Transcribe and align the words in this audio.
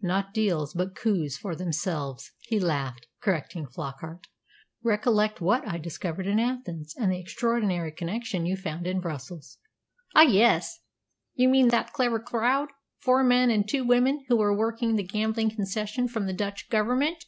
"Not 0.00 0.32
deals 0.32 0.72
but 0.72 0.96
coups 0.96 1.36
for 1.36 1.54
themselves," 1.54 2.32
he 2.40 2.58
laughed, 2.58 3.08
correcting 3.20 3.66
Flockart. 3.66 4.26
"Recollect 4.82 5.42
what 5.42 5.68
I 5.68 5.76
discovered 5.76 6.26
in 6.26 6.40
Athens, 6.40 6.94
and 6.98 7.12
the 7.12 7.18
extraordinary 7.18 7.92
connection 7.92 8.46
you 8.46 8.56
found 8.56 8.86
in 8.86 9.00
Brussels." 9.02 9.58
"Ah, 10.14 10.22
yes. 10.22 10.80
You 11.34 11.50
mean 11.50 11.68
that 11.68 11.92
clever 11.92 12.20
crowd 12.20 12.70
four 13.00 13.22
men 13.22 13.50
and 13.50 13.68
two 13.68 13.84
women 13.84 14.24
who 14.28 14.36
were 14.38 14.56
working 14.56 14.96
the 14.96 15.02
gambling 15.02 15.50
concession 15.54 16.08
from 16.08 16.24
the 16.24 16.32
Dutch 16.32 16.70
Government!" 16.70 17.26